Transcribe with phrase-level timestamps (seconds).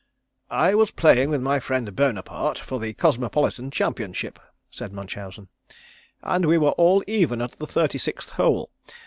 [0.49, 4.39] "I was playing with my friend Bonaparte, for the Cosmopolitan Championship,"
[4.71, 5.47] said Munchausen,
[6.23, 8.71] "and we were all even at the thirty sixth hole.